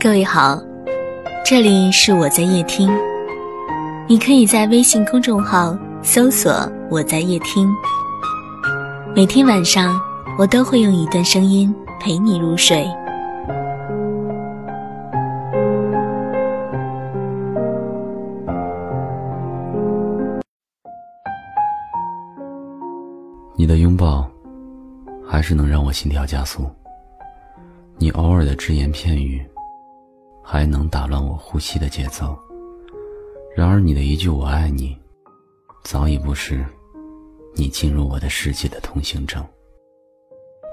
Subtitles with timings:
[0.00, 0.62] 各位好，
[1.44, 2.88] 这里是我在夜听，
[4.06, 6.52] 你可以在微信公众号搜索
[6.88, 7.68] “我在夜听”，
[9.12, 10.00] 每天晚上
[10.38, 12.86] 我都会用一段声音陪你入睡。
[23.56, 24.24] 你的拥抱，
[25.26, 26.70] 还是能让我心跳加速。
[27.96, 29.44] 你偶尔的只言片语，
[30.50, 32.34] 还能打乱我呼吸的节奏。
[33.54, 34.96] 然而，你的一句“我爱你”，
[35.84, 36.64] 早已不是
[37.54, 39.44] 你进入我的世界的通行证。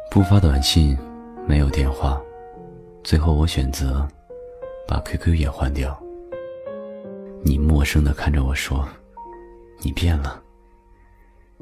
[0.09, 0.97] 不发短信，
[1.45, 2.21] 没有电话，
[3.03, 4.07] 最后我选择
[4.87, 6.01] 把 QQ 也换掉。
[7.43, 8.87] 你陌生的看着我说
[9.83, 10.41] ：“你变了，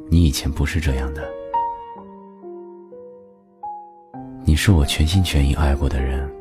[0.08, 1.28] 你以前不是这样的。”
[4.46, 6.32] 你是我全心全意爱过的人，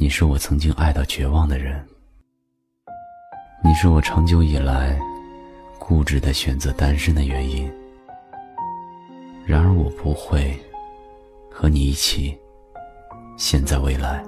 [0.00, 1.84] 你是我曾经爱到绝望的人，
[3.64, 4.96] 你是我长久以来
[5.76, 7.68] 固执的选择单身的原因。
[9.44, 10.56] 然而我不会
[11.50, 12.38] 和你一起，
[13.36, 14.24] 现在未来，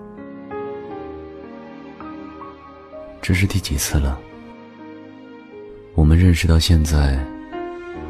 [3.23, 4.19] 这是第几次了？
[5.95, 7.17] 我们认识到现在，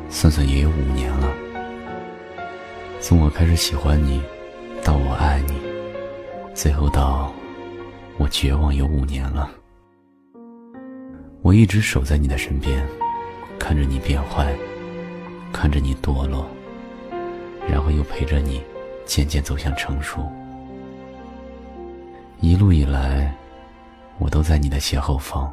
[0.08, 1.30] 算算也有五年了。
[3.02, 4.22] 从我开始喜欢你，
[4.82, 5.60] 到我爱你，
[6.54, 7.30] 最后到
[8.20, 9.50] 我绝望，有五年了。
[11.40, 12.86] 我一直守在你的身边，
[13.58, 14.54] 看着你变坏，
[15.50, 16.46] 看着你堕落，
[17.66, 18.62] 然后又陪着你
[19.06, 20.30] 渐渐走向成熟。
[22.42, 23.34] 一路以来，
[24.18, 25.50] 我都在你的斜后方，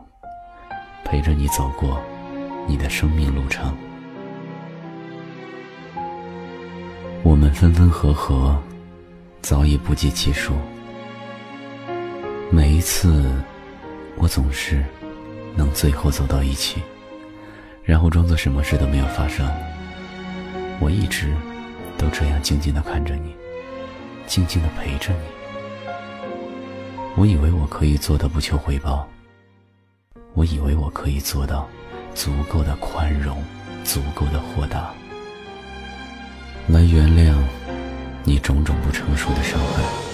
[1.06, 2.02] 陪着你走过
[2.68, 3.74] 你的生命路程。
[7.24, 8.62] 我们分分合合，
[9.42, 10.52] 早已不计其数。
[12.50, 13.30] 每一次，
[14.16, 14.84] 我总是
[15.54, 16.82] 能最后走到一起，
[17.84, 19.46] 然后装作什么事都没有发生。
[20.80, 21.34] 我一直
[21.98, 23.36] 都这样静静的看着你，
[24.28, 25.20] 静静的陪着你。
[27.18, 29.06] 我以为我可以做到不求回报，
[30.34, 31.68] 我以为我可以做到
[32.16, 33.44] 足够的宽容，
[33.84, 34.94] 足够的豁达。
[36.68, 37.36] 来原谅
[38.24, 40.07] 你种种不成熟的伤害。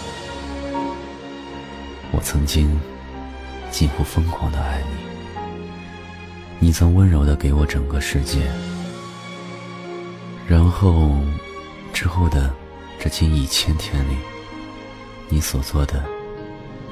[2.24, 2.80] 曾经
[3.70, 4.82] 近乎疯狂的爱
[6.60, 8.40] 你，你曾温柔的给我整个世界，
[10.48, 11.20] 然后
[11.92, 12.54] 之后的
[12.98, 14.16] 这近一千天里，
[15.28, 16.02] 你所做的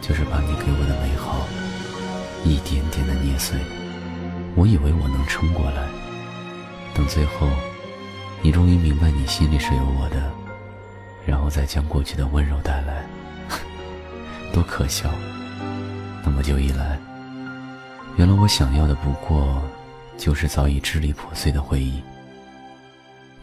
[0.01, 1.47] 就是把你给我的美好
[2.43, 3.57] 一点点的捏碎。
[4.55, 5.87] 我以为我能撑过来，
[6.93, 7.47] 等最后。
[8.43, 10.31] 你终于明白，你心里是有我的，
[11.27, 13.05] 然后再将过去的温柔带来，
[14.51, 15.09] 多可笑！
[16.23, 17.00] 那么久以来，
[18.17, 19.62] 原来我想要的不过
[20.17, 22.01] 就是早已支离破碎的回忆。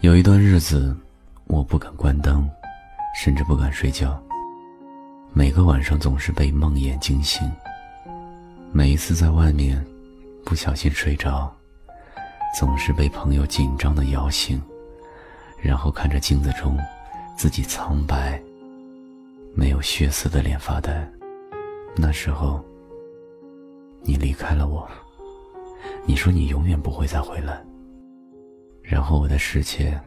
[0.00, 0.96] 有一段日子，
[1.46, 2.48] 我不敢关灯，
[3.20, 4.22] 甚至不敢睡觉，
[5.32, 7.50] 每个晚上总是被梦魇惊醒。
[8.70, 9.84] 每一次在外面
[10.44, 11.52] 不小心睡着，
[12.58, 14.60] 总是被朋友紧张的摇醒。
[15.60, 16.78] 然后看着镜子中
[17.36, 18.40] 自己苍白、
[19.54, 21.06] 没有血丝的脸发呆。
[21.96, 22.64] 那时候，
[24.02, 24.88] 你离开了我，
[26.06, 27.60] 你说你永远不会再回来。
[28.82, 30.00] 然后我的世界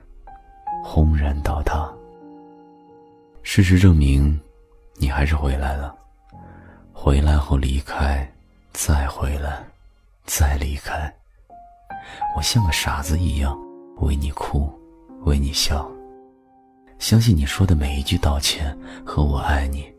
[0.83, 1.91] 轰然倒塌。
[3.43, 4.39] 事实证明，
[4.95, 5.95] 你还是回来了。
[6.93, 8.31] 回来后离开，
[8.71, 9.63] 再回来，
[10.25, 11.13] 再离开。
[12.37, 13.59] 我像个傻子一样
[13.97, 14.71] 为你哭。
[15.23, 15.90] 为你笑，
[17.01, 19.91] 相信你说的每一句道歉和我爱你。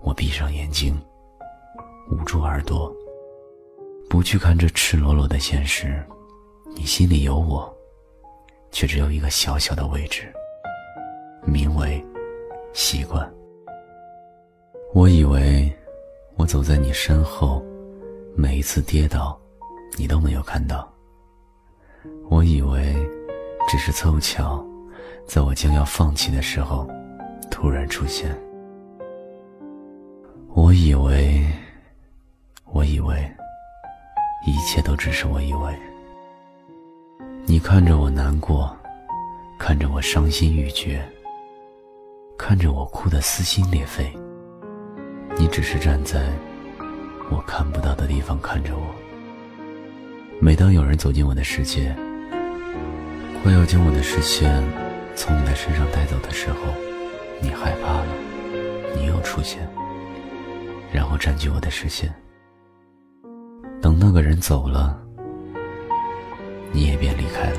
[0.00, 0.98] 我闭上眼睛，
[2.10, 2.90] 捂住耳朵，
[4.08, 6.02] 不去看这赤裸裸的现实。
[6.74, 7.70] 你心里有我，
[8.70, 10.32] 却只有一个小小的位置，
[11.44, 12.02] 名为
[12.72, 13.30] 习惯。
[14.94, 15.70] 我以为
[16.36, 17.62] 我走在你身后，
[18.34, 19.38] 每一次跌倒，
[19.98, 20.90] 你都没有看到。
[22.30, 22.96] 我以为。
[23.70, 24.64] 只是凑巧，
[25.28, 26.88] 在我将要放弃的时候，
[27.50, 28.34] 突然出现。
[30.54, 31.44] 我以为，
[32.64, 33.30] 我以为，
[34.46, 35.78] 一切都只是我以为。
[37.44, 38.74] 你看着我难过，
[39.58, 41.06] 看着我伤心欲绝，
[42.38, 44.10] 看着我哭得撕心裂肺。
[45.36, 46.32] 你只是站在
[47.30, 48.94] 我看不到的地方看着我。
[50.40, 51.94] 每当有人走进我的世界。
[53.42, 54.62] 快要将我的视线
[55.18, 56.72] 从你的身上带走的时候，
[57.42, 58.06] 你害怕了，
[58.94, 59.68] 你又出现，
[60.92, 62.08] 然后占据我的视线。
[63.82, 64.96] 等那个人走了，
[66.70, 67.58] 你也便离开了。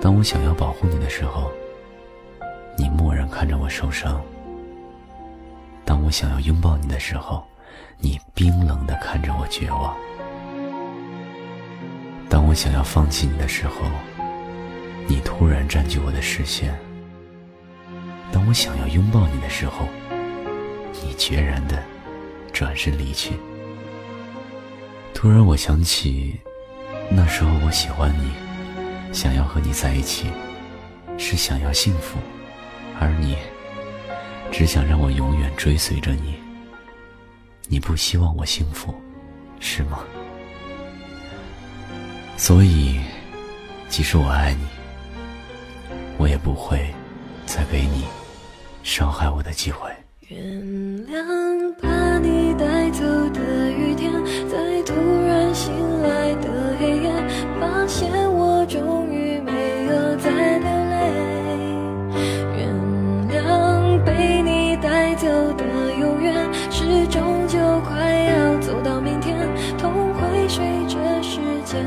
[0.00, 1.48] 当我想要保护你的时候，
[2.76, 4.20] 你默然看着我受伤；
[5.84, 7.46] 当我想要拥抱你的时候，
[7.98, 9.94] 你冰冷的看着我绝望；
[12.28, 13.86] 当我想要放弃你的时候，
[15.10, 16.68] 你突然占据我的视线；
[18.30, 19.88] 当我想要拥抱你的时候，
[21.02, 21.82] 你决然的
[22.52, 23.32] 转身离去。
[25.14, 26.38] 突然，我想起
[27.10, 28.30] 那时候我喜欢你，
[29.10, 30.26] 想要和你在一起，
[31.16, 32.18] 是想要幸福，
[33.00, 33.34] 而你
[34.52, 36.34] 只想让我永远追随着你。
[37.66, 38.94] 你不希望我幸福，
[39.58, 40.00] 是吗？
[42.36, 43.00] 所以，
[43.88, 44.66] 即使我爱你，
[46.18, 46.92] 我也不会
[47.46, 48.04] 再给你
[48.82, 49.88] 伤害我的机会。
[50.28, 50.38] 原
[51.06, 54.12] 谅把你带走的雨天，
[54.46, 54.92] 在突
[55.26, 55.72] 然醒
[56.02, 57.10] 来的黑夜，
[57.58, 60.98] 发现我终于没有再流泪。
[62.58, 62.68] 原
[63.30, 65.64] 谅被你带走的
[65.98, 66.34] 永远，
[66.70, 69.34] 是终究快要走到明天，
[69.78, 71.86] 痛会随着时间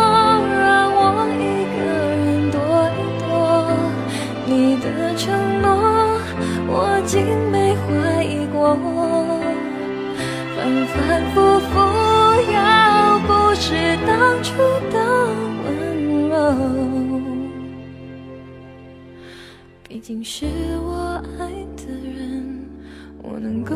[10.55, 11.79] 反反复复，
[12.51, 14.09] 要不是当
[14.43, 14.49] 初
[14.91, 14.95] 的
[15.63, 15.69] 温
[16.29, 16.33] 柔，
[19.87, 20.45] 毕竟是
[20.83, 21.39] 我爱
[21.75, 22.65] 的人，
[23.21, 23.75] 我能够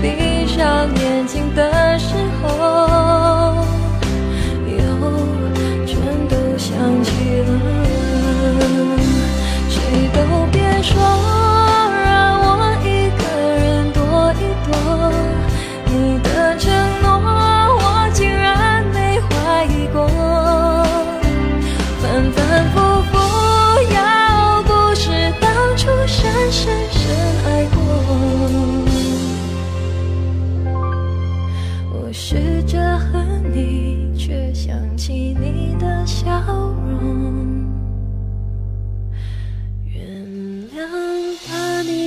[0.00, 1.85] 闭上眼睛等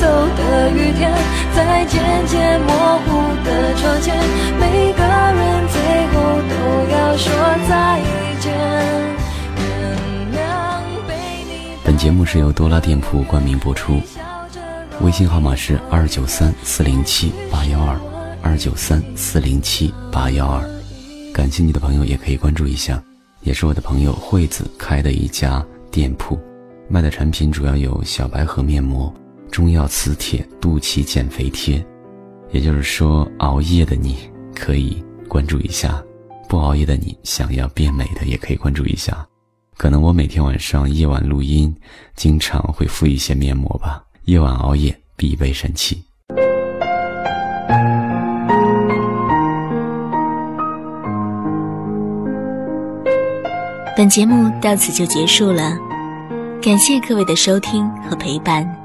[0.00, 1.12] 走的雨天，
[1.54, 3.08] 在渐渐模糊
[3.44, 4.16] 的窗前，
[4.58, 5.76] 每个人最
[6.08, 6.14] 后
[6.48, 6.54] 都
[6.92, 7.26] 要说
[7.68, 8.00] 再
[8.40, 8.46] 见。
[11.84, 14.00] 本节目是由多拉店铺冠名播出，
[15.00, 17.98] 微信号码是二九三四零七八幺二
[18.42, 20.62] 二九三四零七八幺二。
[21.34, 23.02] 感兴趣的朋友也可以关注一下，
[23.42, 26.38] 也是我的朋友惠子开的一家店铺。
[26.88, 29.12] 卖的产品主要有小白盒面膜、
[29.50, 31.84] 中药磁铁、肚脐减肥贴。
[32.50, 34.16] 也就是说，熬夜的你
[34.54, 36.02] 可以关注一下，
[36.48, 39.26] 不熬夜的你想要变美的也可以关注一下。
[39.76, 41.74] 可能我每天晚上夜晚录音，
[42.16, 44.02] 经常会敷一些面膜吧。
[44.24, 46.02] 夜晚熬夜必备神器。
[53.96, 55.76] 本节目到此就结束了，
[56.62, 58.77] 感谢各位的收听和陪伴。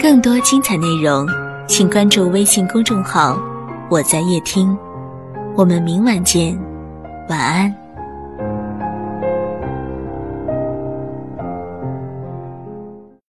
[0.00, 1.26] 更多精彩内容，
[1.66, 3.38] 请关注微信公众号
[3.88, 4.76] “我在夜听”。
[5.56, 6.58] 我们明晚见，
[7.28, 7.83] 晚安。